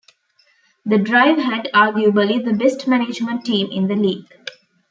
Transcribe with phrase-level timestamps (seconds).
[0.83, 4.25] The Drive had, arguably, the best management team in the league.